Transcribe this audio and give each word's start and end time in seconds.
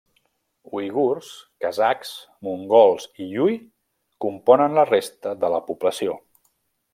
Uigurs, 0.77 1.27
kazakhs, 1.65 2.13
mongols 2.47 3.05
i 3.25 3.29
hui 3.43 3.59
componen 4.27 4.75
la 4.81 4.87
resta 4.93 5.35
de 5.45 5.53
la 5.57 5.63
població. 5.69 6.19